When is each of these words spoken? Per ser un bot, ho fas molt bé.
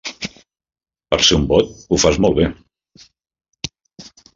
Per 1.11 1.19
ser 1.27 1.37
un 1.41 1.45
bot, 1.53 1.71
ho 1.97 2.03
fas 2.07 2.21
molt 2.27 2.41
bé. 2.43 2.51